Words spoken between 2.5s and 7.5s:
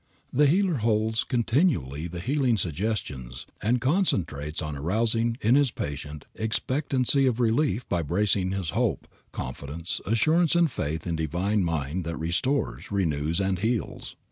suggestions, and concentrates on arousing in his patient expectancy of